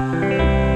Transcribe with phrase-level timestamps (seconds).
[0.00, 0.69] He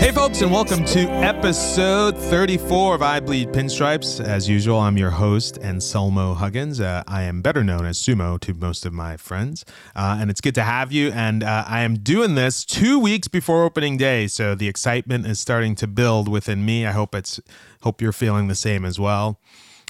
[0.00, 4.18] Hey, folks, and welcome to episode 34 of I Bleed Pinstripes.
[4.18, 6.80] As usual, I'm your host, Anselmo Huggins.
[6.80, 9.62] Uh, I am better known as Sumo to most of my friends,
[9.94, 11.10] uh, and it's good to have you.
[11.10, 15.38] And uh, I am doing this two weeks before opening day, so the excitement is
[15.38, 16.86] starting to build within me.
[16.86, 17.38] I hope it's
[17.82, 19.38] hope you're feeling the same as well.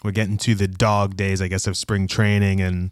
[0.03, 2.91] We're getting to the dog days, I guess, of spring training and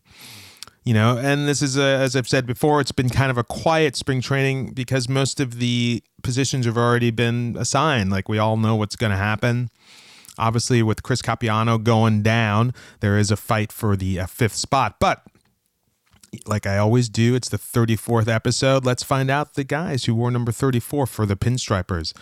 [0.89, 3.45] you know and this is a, as i've said before it's been kind of a
[3.45, 8.09] quiet spring training because most of the positions have already been assigned.
[8.09, 9.69] Like we all know what's going to happen.
[10.39, 14.97] Obviously with chris Capuano going down there is a fight for the uh, fifth spot
[14.99, 15.25] but
[16.47, 18.87] like i always do it's the 34th episode.
[18.87, 22.17] Let's find out the guys who wore number 34 for the pinstripers.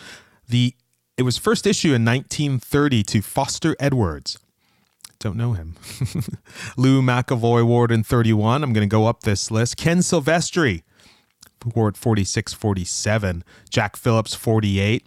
[0.49, 0.73] The
[1.15, 4.39] it was first issue in 1930 to foster edwards
[5.19, 5.75] don't know him.
[6.77, 8.63] Lou McEvoy ward in 31.
[8.63, 9.77] I'm going to go up this list.
[9.77, 10.83] Ken Silvestri
[11.75, 13.43] ward 46 47.
[13.69, 15.05] Jack Phillips 48.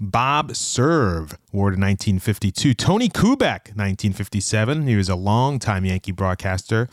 [0.00, 2.74] Bob Cerv ward in 1952.
[2.74, 4.86] Tony Kubek 1957.
[4.86, 6.88] He was a longtime Yankee broadcaster.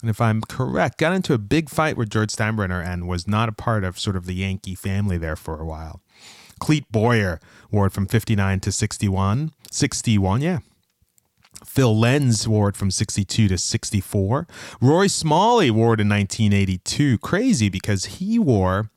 [0.00, 3.48] And if I'm correct, got into a big fight with George Steinbrenner and was not
[3.48, 6.00] a part of sort of the Yankee family there for a while.
[6.60, 7.40] Clete Boyer
[7.70, 9.52] ward from 59 to 61.
[9.70, 10.58] 61, yeah.
[11.64, 14.46] Phil Linz wore it from 62 to 64.
[14.80, 17.18] Roy Smalley wore it in 1982.
[17.18, 18.90] Crazy because he wore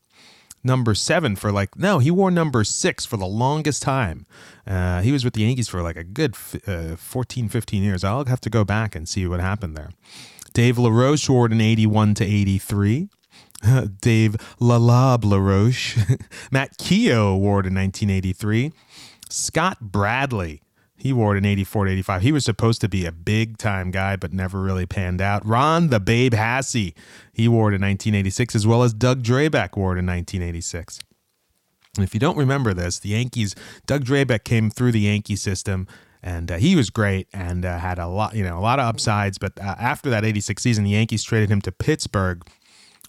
[0.63, 4.25] number seven for like, no, he wore number six for the longest time.
[4.66, 6.35] Uh, he was with the Yankees for like a good
[6.67, 8.03] uh, 14, 15 years.
[8.03, 9.89] I'll have to go back and see what happened there.
[10.53, 13.09] Dave LaRoche wore it in 81 to 83.
[14.01, 15.97] Dave Lalab LaRoche.
[16.51, 18.72] Matt Keogh wore it in 1983.
[19.29, 20.61] Scott Bradley
[21.01, 22.22] he wore it in 84 to 85.
[22.22, 25.44] He was supposed to be a big time guy, but never really panned out.
[25.44, 26.94] Ron the Babe Hassey,
[27.34, 31.00] he wore it in 1986, as well as Doug Drabek wore it in 1986.
[31.97, 33.56] And if you don't remember this, the Yankees,
[33.88, 35.88] Doug Drabek came through the Yankee system
[36.22, 38.85] and uh, he was great and uh, had a lot, you know, a lot of
[38.85, 39.40] upsides.
[39.40, 42.47] But uh, after that 86 season, the Yankees traded him to Pittsburgh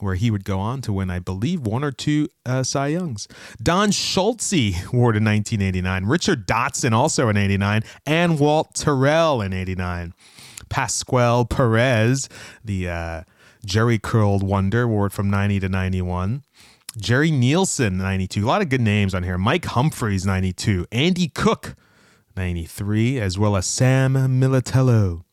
[0.02, 3.28] where he would go on to win, I believe, one or two uh, Cy Youngs.
[3.62, 4.52] Don Schulze
[4.92, 6.06] wore in 1989.
[6.06, 7.82] Richard Dotson also in 89.
[8.04, 10.12] And Walt Terrell in 89.
[10.68, 12.28] Pascual Perez,
[12.64, 13.22] the uh,
[13.64, 16.42] Jerry curled wonder, wore it from 90 to 91.
[16.98, 18.44] Jerry Nielsen, 92.
[18.44, 19.38] A lot of good names on here.
[19.38, 20.86] Mike Humphreys, 92.
[20.90, 21.74] Andy Cook,
[22.36, 25.24] 93, as well as Sam Militello.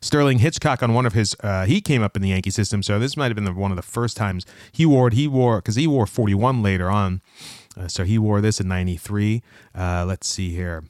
[0.00, 2.98] Sterling Hitchcock on one of his, uh, he came up in the Yankee system, so
[2.98, 5.14] this might have been the, one of the first times he wore it.
[5.14, 7.20] He wore, because he wore 41 later on,
[7.76, 9.42] uh, so he wore this in 93.
[9.74, 10.84] Uh, let's see here.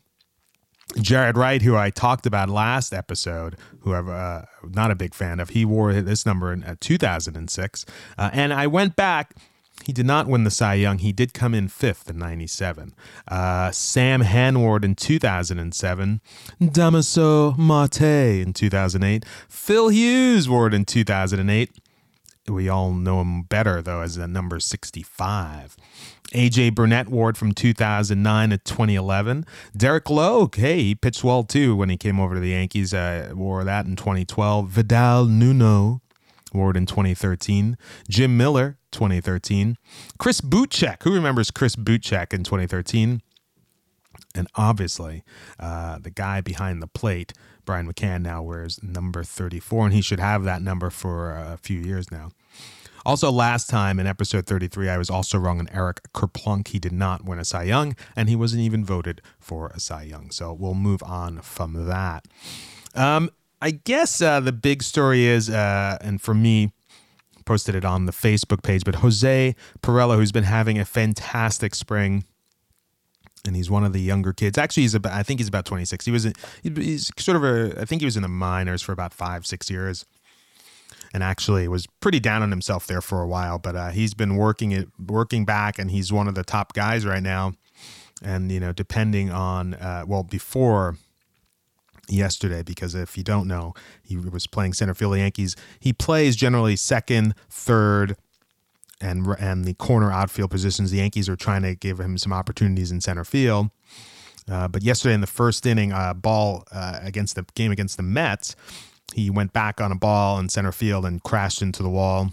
[0.97, 5.39] Jaret Wright, who I talked about last episode, who I'm uh, not a big fan
[5.39, 7.85] of, he wore this number in uh, 2006.
[8.17, 9.35] Uh, and I went back.
[9.85, 10.99] He did not win the Cy Young.
[10.99, 12.95] He did come in fifth in 97.
[13.27, 16.21] Uh, Sam Hanward in 2007.
[16.61, 19.25] Damaso Marte in 2008.
[19.49, 21.71] Phil Hughes Ward in 2008.
[22.49, 25.77] We all know him better, though, as a number 65.
[26.33, 29.47] AJ Burnett Ward from 2009 to 2011.
[29.77, 32.93] Derek Lowe, hey, he pitched well too when he came over to the Yankees.
[32.93, 34.69] Uh, wore that in 2012.
[34.69, 36.03] Vidal Nuno
[36.53, 37.79] Ward in 2013.
[38.09, 39.77] Jim Miller, 2013.
[40.19, 43.23] Chris Bootcheck, who remembers Chris Bootcheck in 2013?
[44.35, 45.25] And obviously,
[45.59, 47.33] uh, the guy behind the plate,
[47.65, 51.79] Brian McCann, now wears number 34, and he should have that number for a few
[51.79, 52.31] years now.
[53.07, 56.69] Also, last time in episode 33, I was also wrong on Eric Kerplunk.
[56.69, 60.03] He did not win a Cy Young, and he wasn't even voted for a Cy
[60.03, 60.31] Young.
[60.31, 62.27] So we'll move on from that.
[62.95, 63.31] Um,
[63.63, 66.73] I guess uh, the big story is, uh, and for me
[67.49, 68.85] posted it on the Facebook page.
[68.85, 72.25] But Jose Pirela, who's been having a fantastic spring,
[73.47, 74.59] and he's one of the younger kids.
[74.59, 76.05] Actually, he's about I think he's about 26.
[76.05, 78.93] He was in, he's sort of a I think he was in the minors for
[78.93, 80.05] about five six years,
[81.15, 83.59] and actually was pretty down on himself there for a while.
[83.59, 87.07] But uh, he's been working it working back, and he's one of the top guys
[87.07, 87.55] right now.
[88.23, 90.99] And you know, depending on uh, well before
[92.09, 95.57] yesterday because if you don't know, he was playing center field the Yankees.
[95.79, 98.17] He plays generally second, third,
[99.01, 100.91] and and the corner outfield positions.
[100.91, 103.71] The Yankees are trying to give him some opportunities in center field.
[104.51, 108.03] Uh, but yesterday in the first inning, uh, ball uh, against the game against the
[108.03, 108.57] Mets,
[109.15, 112.33] he went back on a ball in center field and crashed into the wall.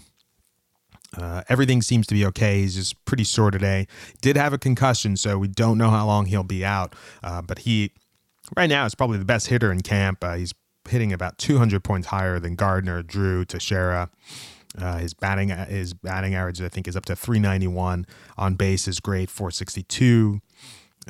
[1.16, 2.60] Uh, everything seems to be okay.
[2.60, 3.86] He's just pretty sore today.
[4.20, 6.94] Did have a concussion, so we don't know how long he'll be out.
[7.22, 7.92] Uh, but he
[8.56, 10.22] right now is probably the best hitter in camp.
[10.22, 10.52] Uh, he's
[10.88, 14.10] hitting about 200 points higher than Gardner, Drew, Teixeira.
[14.78, 18.06] Uh, his batting his batting average I think is up to 391.
[18.36, 20.40] On base is great, 462.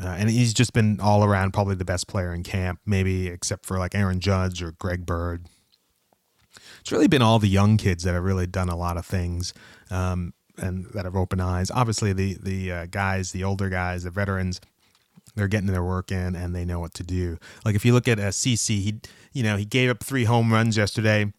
[0.01, 3.65] Uh, and he's just been all around probably the best player in camp, maybe except
[3.65, 5.47] for like Aaron Judge or Greg Bird.
[6.81, 9.55] It's really been all the young kids that have really done a lot of things
[9.91, 11.71] um, and that have opened eyes.
[11.71, 14.61] Obviously, the the uh, guys, the older guys, the veterans,
[15.37, 17.39] they're getting their work in and they know what to do.
[17.65, 19.01] Like if you look at uh, CC, he
[19.33, 21.33] you know he gave up three home runs yesterday,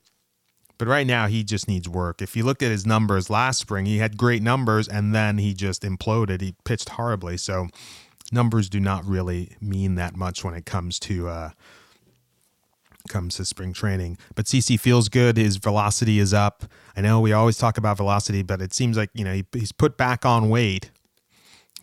[0.78, 2.22] but right now he just needs work.
[2.22, 5.54] If you look at his numbers last spring, he had great numbers and then he
[5.54, 6.42] just imploded.
[6.42, 7.38] He pitched horribly.
[7.38, 7.68] So
[8.32, 11.50] numbers do not really mean that much when it comes to uh,
[13.10, 14.18] comes to spring training.
[14.36, 15.38] But CC feels good.
[15.38, 16.66] His velocity is up.
[16.96, 19.72] I know we always talk about velocity, but it seems like you know he, he's
[19.72, 20.92] put back on weight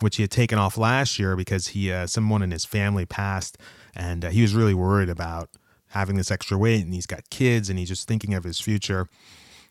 [0.00, 3.58] which he had taken off last year because he uh, someone in his family passed,
[3.94, 5.50] and uh, he was really worried about
[5.88, 9.08] having this extra weight, and he's got kids, and he's just thinking of his future.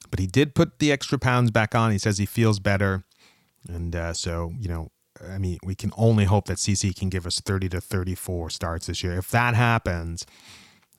[0.10, 1.92] But he did put the extra pounds back on.
[1.92, 3.04] He says he feels better,
[3.68, 4.92] and uh, so you know,
[5.28, 8.88] I mean, we can only hope that CC can give us 30 to 34 starts
[8.88, 9.18] this year.
[9.18, 10.26] If that happens,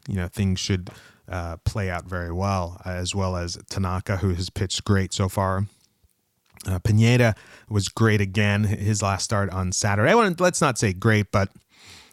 [0.08, 0.90] you know, things should
[1.28, 5.66] uh, play out very well, as well as Tanaka, who has pitched great so far.
[6.66, 7.34] Uh, Pineda
[7.68, 8.64] was great again.
[8.64, 10.10] His last start on Saturday.
[10.10, 11.50] I want let's not say great, but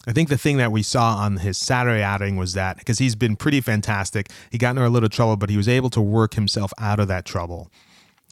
[0.08, 3.16] I think the thing that we saw on his Saturday outing was that because he's
[3.16, 4.30] been pretty fantastic.
[4.50, 7.08] He got into a little trouble, but he was able to work himself out of
[7.08, 7.72] that trouble,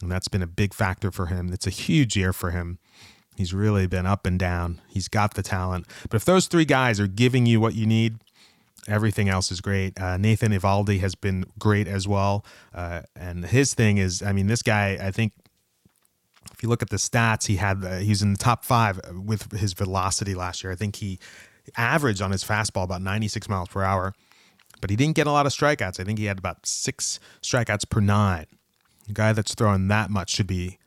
[0.01, 1.53] and that's been a big factor for him.
[1.53, 2.79] It's a huge year for him.
[3.37, 4.81] He's really been up and down.
[4.89, 8.15] He's got the talent, but if those three guys are giving you what you need,
[8.87, 9.99] everything else is great.
[10.01, 12.43] Uh, Nathan Eovaldi has been great as well,
[12.73, 15.33] uh, and his thing is, I mean, this guy, I think
[16.53, 19.51] if you look at the stats, he had uh, he's in the top five with
[19.51, 20.71] his velocity last year.
[20.71, 21.19] I think he
[21.77, 24.13] averaged on his fastball about 96 miles per hour,
[24.81, 25.99] but he didn't get a lot of strikeouts.
[25.99, 28.45] I think he had about six strikeouts per nine.
[29.09, 30.77] A guy that's throwing that much should be,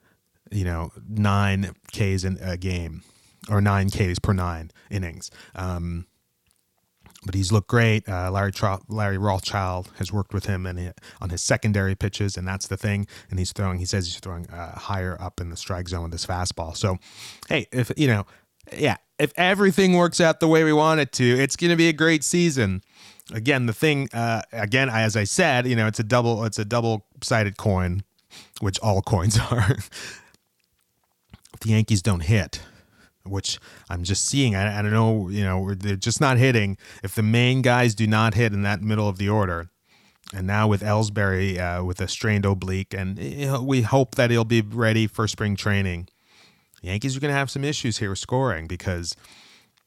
[0.51, 3.03] you know, nine Ks in a game
[3.49, 5.31] or nine Ks per nine innings.
[5.55, 6.07] Um,
[7.25, 8.09] but he's looked great.
[8.09, 8.53] Uh, Larry
[8.89, 13.07] Larry Rothschild has worked with him and on his secondary pitches, and that's the thing.
[13.31, 13.79] And he's throwing.
[13.79, 16.77] He says he's throwing uh, higher up in the strike zone with his fastball.
[16.77, 16.99] So,
[17.49, 18.27] hey, if you know,
[18.77, 21.89] yeah, if everything works out the way we want it to, it's going to be
[21.89, 22.83] a great season.
[23.33, 26.65] Again, the thing, uh, again, as I said, you know, it's a double, it's a
[26.65, 28.03] double sided coin,
[28.61, 29.71] which all coins are.
[29.71, 30.21] if
[31.61, 32.61] the Yankees don't hit,
[33.25, 34.55] which I'm just seeing.
[34.55, 36.77] I, I don't know, you know, they're just not hitting.
[37.03, 39.71] If the main guys do not hit in that middle of the order,
[40.35, 44.31] and now with Ellsbury uh, with a strained oblique, and you know, we hope that
[44.31, 46.09] he'll be ready for spring training.
[46.83, 49.15] Yankees are going to have some issues here scoring because,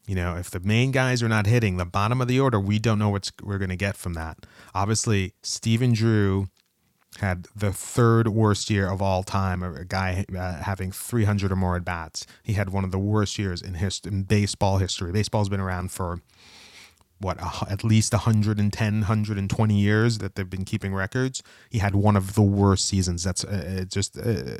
[0.06, 2.78] you know, if the main guys are not hitting the bottom of the order, we
[2.78, 4.38] don't know what we're going to get from that.
[4.74, 6.48] Obviously, Stephen Drew
[7.18, 9.62] had the third worst year of all time.
[9.62, 12.26] A guy uh, having 300 or more at bats.
[12.42, 15.12] He had one of the worst years in hist- in baseball history.
[15.12, 16.20] Baseball's been around for
[17.18, 17.38] what
[17.70, 22.42] at least 110 120 years that they've been keeping records he had one of the
[22.42, 24.58] worst seasons that's uh, just uh,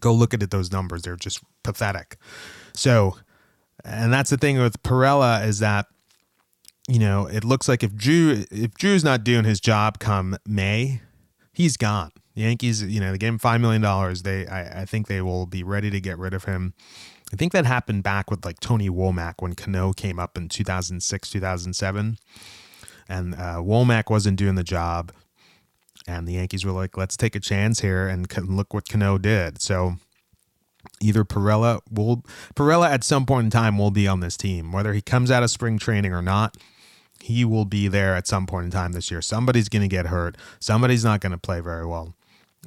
[0.00, 2.18] go look at it, those numbers they're just pathetic
[2.74, 3.16] so
[3.84, 5.86] and that's the thing with Pirela is that
[6.88, 11.00] you know it looks like if Drew if Drew's not doing his job come May
[11.52, 12.10] he's gone.
[12.34, 14.22] The Yankees, you know, they gave him five million dollars.
[14.22, 16.74] They, I, I, think they will be ready to get rid of him.
[17.32, 21.30] I think that happened back with like Tony Womack when Cano came up in 2006,
[21.30, 22.18] 2007,
[23.08, 25.12] and uh, Womack wasn't doing the job,
[26.06, 29.60] and the Yankees were like, "Let's take a chance here," and look what Cano did.
[29.60, 29.94] So
[31.00, 34.92] either Pirela will Pirela at some point in time will be on this team, whether
[34.92, 36.56] he comes out of spring training or not
[37.22, 39.22] he will be there at some point in time this year.
[39.22, 40.36] Somebody's going to get hurt.
[40.58, 42.14] Somebody's not going to play very well.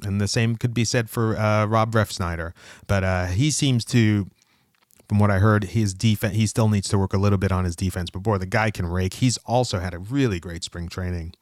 [0.02, 2.52] And the same could be said for uh, Rob Refsnyder.
[2.86, 4.28] But uh, he seems to,
[5.08, 7.64] from what I heard, his defense, he still needs to work a little bit on
[7.64, 8.10] his defense.
[8.10, 9.14] But boy, the guy can rake.
[9.14, 11.34] He's also had a really great spring training.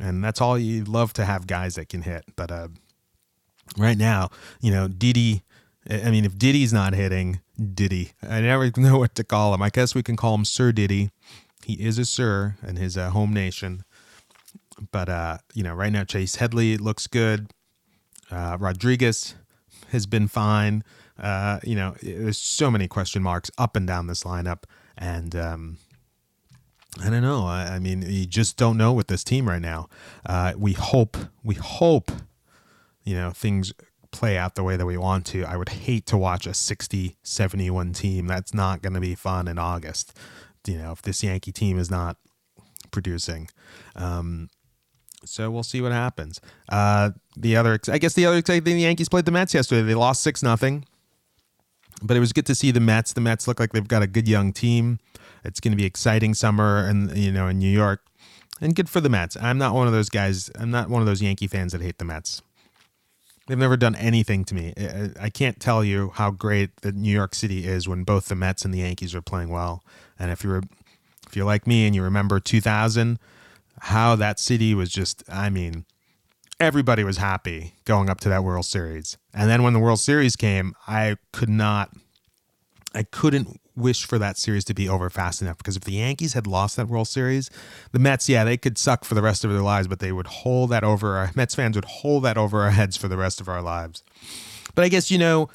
[0.00, 2.24] And that's all you love to have guys that can hit.
[2.34, 2.68] But uh,
[3.78, 4.30] right now,
[4.60, 5.42] you know, Didi,
[5.88, 7.40] I mean, if Diddy's not hitting,
[7.74, 9.62] Diddy, I never know what to call him.
[9.62, 11.10] I guess we can call him Sir Diddy.
[11.64, 13.84] He is a Sir in his uh, home nation.
[14.90, 17.50] But, uh, you know, right now, Chase Headley looks good.
[18.30, 19.34] Uh, Rodriguez
[19.90, 20.82] has been fine.
[21.18, 24.64] Uh, you know, there's so many question marks up and down this lineup.
[24.98, 25.78] And, um,
[27.02, 27.46] I don't know.
[27.46, 29.88] I, I, mean, you just don't know with this team right now.
[30.24, 32.10] Uh, we hope, we hope,
[33.04, 33.72] you know, things
[34.12, 35.44] play out the way that we want to.
[35.44, 38.26] I would hate to watch a 60 71 team.
[38.26, 40.16] That's not going to be fun in August.
[40.66, 42.16] You know, if this Yankee team is not
[42.90, 43.48] producing.
[43.96, 44.48] Um,
[45.24, 46.40] so we'll see what happens.
[46.68, 49.82] Uh, the other, I guess, the other exciting thing: the Yankees played the Mets yesterday.
[49.82, 50.86] They lost six nothing,
[52.02, 53.12] but it was good to see the Mets.
[53.12, 54.98] The Mets look like they've got a good young team.
[55.44, 58.04] It's going to be exciting summer, and you know, in New York,
[58.60, 59.36] and good for the Mets.
[59.40, 60.50] I'm not one of those guys.
[60.58, 62.42] I'm not one of those Yankee fans that hate the Mets.
[63.46, 64.72] They've never done anything to me.
[65.20, 68.64] I can't tell you how great the New York City is when both the Mets
[68.64, 69.84] and the Yankees are playing well.
[70.18, 70.62] And if you're
[71.26, 73.18] if you're like me and you remember 2000
[73.80, 75.84] how that city was just, I mean,
[76.60, 79.18] everybody was happy going up to that World Series.
[79.34, 81.90] And then when the World Series came, I could not,
[82.94, 86.32] I couldn't wish for that series to be over fast enough because if the Yankees
[86.34, 87.50] had lost that World Series,
[87.92, 90.28] the Mets, yeah, they could suck for the rest of their lives, but they would
[90.28, 93.40] hold that over our Mets fans would hold that over our heads for the rest
[93.40, 94.02] of our lives.
[94.74, 95.50] But I guess, you know,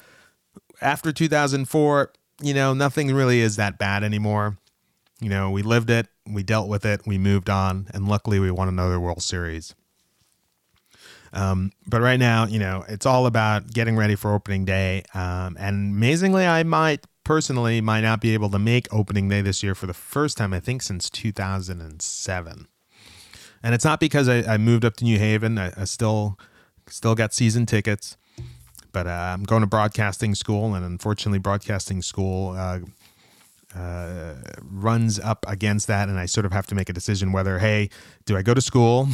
[0.80, 2.12] after 2004,
[2.42, 4.56] you know, nothing really is that bad anymore.
[5.20, 8.50] You know, we lived it, we dealt with it, we moved on, and luckily we
[8.50, 9.74] won another World Series.
[11.32, 15.04] Um, but right now, you know, it's all about getting ready for opening day.
[15.14, 19.62] Um, and amazingly, I might personally might not be able to make opening day this
[19.62, 22.66] year for the first time, I think, since 2007.
[23.62, 25.58] And it's not because I, I moved up to New Haven.
[25.58, 26.38] I, I, still
[26.88, 28.16] still got season tickets,
[28.92, 32.80] but uh, I'm going to broadcasting school, and unfortunately, broadcasting school uh,
[33.76, 37.58] uh, runs up against that, and I sort of have to make a decision whether,
[37.58, 37.90] hey,
[38.26, 39.08] do I go to school,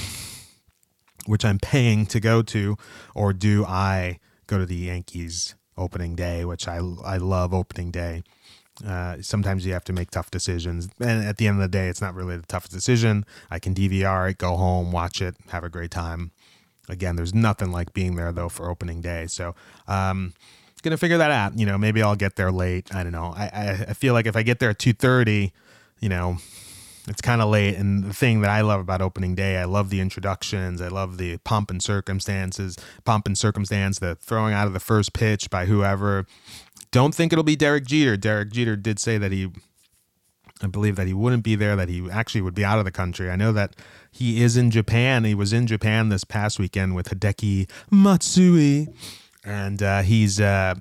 [1.26, 2.76] which I'm paying to go to,
[3.14, 8.22] or do I go to the Yankees opening day, which I I love opening day.
[8.86, 11.88] Uh, sometimes you have to make tough decisions, and at the end of the day,
[11.88, 13.24] it's not really the toughest decision.
[13.50, 16.30] I can DVR it, go home, watch it, have a great time.
[16.88, 19.26] Again, there's nothing like being there though for opening day.
[19.26, 19.54] So,
[19.88, 20.34] um,
[20.86, 21.58] gonna figure that out.
[21.58, 22.94] You know, maybe I'll get there late.
[22.94, 23.34] I don't know.
[23.36, 25.52] I I, I feel like if I get there at two thirty,
[26.00, 26.38] you know,
[27.08, 27.76] it's kind of late.
[27.76, 30.80] And the thing that I love about opening day, I love the introductions.
[30.80, 35.12] I love the pomp and circumstances, pomp and circumstance, the throwing out of the first
[35.12, 36.26] pitch by whoever.
[36.92, 38.16] Don't think it'll be Derek Jeter.
[38.16, 39.50] Derek Jeter did say that he,
[40.62, 42.90] I believe that he wouldn't be there, that he actually would be out of the
[42.90, 43.30] country.
[43.30, 43.76] I know that
[44.10, 45.24] he is in Japan.
[45.24, 48.88] He was in Japan this past weekend with Hideki Matsui
[49.46, 50.74] and uh, he's uh,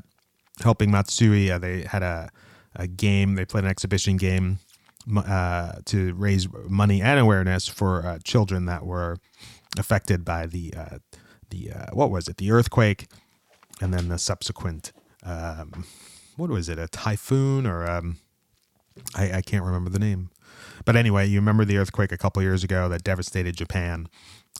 [0.61, 1.51] helping Matsui.
[1.51, 2.31] Uh, they had a,
[2.75, 3.35] a game.
[3.35, 4.59] They played an exhibition game
[5.15, 9.17] uh, to raise money and awareness for uh, children that were
[9.77, 10.97] affected by the uh,
[11.51, 12.37] the what was it?
[12.37, 13.07] The earthquake,
[13.79, 14.91] and then the subsequent
[15.23, 15.85] um,
[16.35, 16.79] what was it?
[16.79, 18.17] A typhoon or um,
[19.15, 20.29] I, I can't remember the name.
[20.85, 24.07] But anyway, you remember the earthquake a couple years ago that devastated Japan,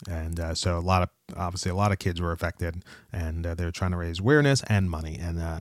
[0.10, 3.56] and uh, so a lot of obviously a lot of kids were affected, and uh,
[3.56, 5.60] they're trying to raise awareness and money, and uh,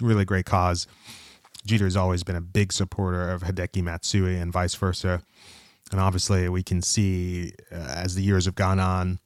[0.00, 0.86] really great cause.
[1.66, 5.22] Jeter's always been a big supporter of Hideki Matsui and vice versa,
[5.92, 9.18] and obviously we can see uh, as the years have gone on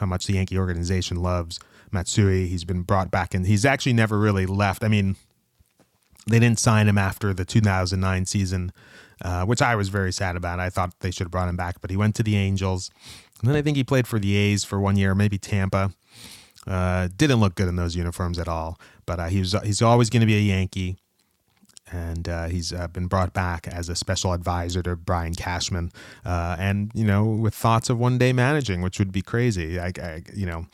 [0.00, 1.58] how much the Yankee organization loves
[1.90, 2.46] Matsui.
[2.48, 4.82] He's been brought back, and he's actually never really left.
[4.82, 5.16] I mean,
[6.26, 8.72] they didn't sign him after the 2009 season,
[9.22, 10.58] uh, which I was very sad about.
[10.58, 12.90] I thought they should have brought him back, but he went to the Angels.
[13.40, 15.92] And then I think he played for the A's for one year, maybe Tampa.
[16.66, 20.10] Uh, didn't look good in those uniforms at all, but uh, he was he's always
[20.10, 20.96] going to be a Yankee,
[21.92, 25.92] and uh, he's uh, been brought back as a special advisor to Brian Cashman,
[26.24, 29.78] uh, and you know with thoughts of one day managing, which would be crazy.
[29.78, 30.66] I, I, you know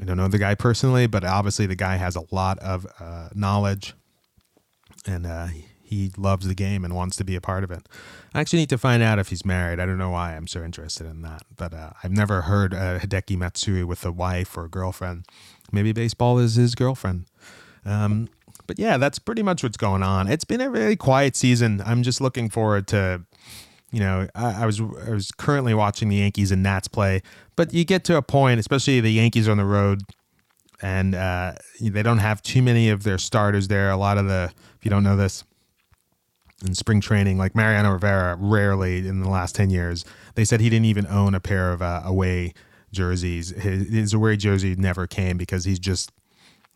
[0.00, 2.84] I don't know the guy personally, but obviously the guy has a lot of
[3.32, 3.94] knowledge,
[5.08, 5.26] and
[5.88, 7.88] he loves the game and wants to be a part of it.
[8.34, 9.80] I actually need to find out if he's married.
[9.80, 12.98] I don't know why I'm so interested in that, but uh, I've never heard uh,
[12.98, 15.24] Hideki Matsui with a wife or a girlfriend.
[15.72, 17.24] Maybe baseball is his girlfriend.
[17.86, 18.28] Um,
[18.66, 20.28] but yeah, that's pretty much what's going on.
[20.28, 21.82] It's been a really quiet season.
[21.86, 23.22] I'm just looking forward to,
[23.90, 27.22] you know, I, I was I was currently watching the Yankees and Nats play,
[27.56, 30.02] but you get to a point, especially the Yankees on the road
[30.80, 33.90] and uh, they don't have too many of their starters there.
[33.90, 35.44] A lot of the, if you don't know this,
[36.64, 40.04] in spring training, like Mariano Rivera, rarely in the last 10 years,
[40.34, 42.52] they said he didn't even own a pair of uh, away
[42.92, 43.50] jerseys.
[43.50, 46.12] His, his away jersey never came because he's just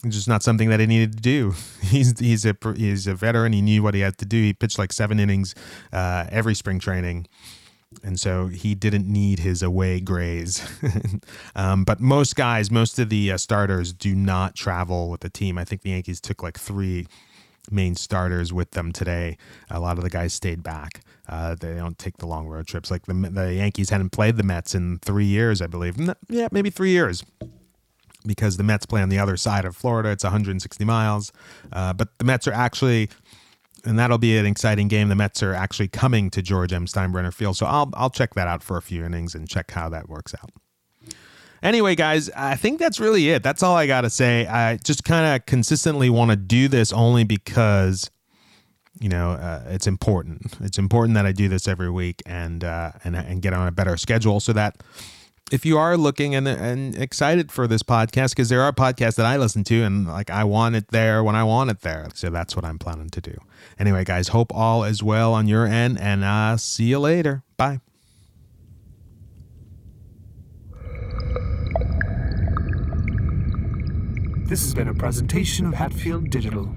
[0.08, 1.54] just not something that he needed to do.
[1.80, 3.52] He's he's a he's a veteran.
[3.52, 4.36] He knew what he had to do.
[4.36, 5.54] He pitched like seven innings
[5.92, 7.26] uh, every spring training,
[8.02, 10.66] and so he didn't need his away grays.
[11.56, 15.58] um, but most guys, most of the uh, starters, do not travel with the team.
[15.58, 17.06] I think the Yankees took like three
[17.70, 19.38] main starters with them today.
[19.70, 21.02] A lot of the guys stayed back.
[21.28, 22.90] Uh, they don't take the long road trips.
[22.90, 25.96] Like the the Yankees hadn't played the Mets in three years, I believe.
[26.28, 27.24] Yeah, maybe three years
[28.26, 30.10] because the Mets play on the other side of Florida.
[30.10, 31.32] It's 160 miles.
[31.72, 33.10] Uh, but the Mets are actually,
[33.84, 35.08] and that'll be an exciting game.
[35.08, 36.86] The Mets are actually coming to George M.
[36.86, 37.56] Steinbrenner Field.
[37.56, 40.34] So I'll, I'll check that out for a few innings and check how that works
[40.34, 40.50] out.
[41.62, 43.42] Anyway, guys, I think that's really it.
[43.44, 44.46] That's all I got to say.
[44.46, 48.10] I just kind of consistently want to do this only because
[49.00, 50.56] you know uh, it's important.
[50.60, 53.70] It's important that I do this every week and uh, and and get on a
[53.70, 54.82] better schedule so that
[55.50, 59.26] if you are looking and, and excited for this podcast, because there are podcasts that
[59.26, 62.08] I listen to and like I want it there when I want it there.
[62.14, 63.36] So that's what I'm planning to do.
[63.78, 67.42] Anyway, guys, hope all is well on your end and uh, see you later.
[67.56, 67.80] Bye.
[74.46, 76.74] This has been a presentation of Hatfield Digital.